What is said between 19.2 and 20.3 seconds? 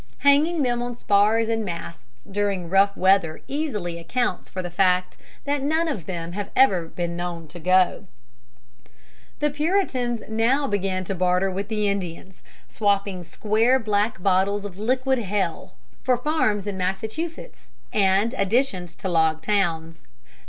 towns.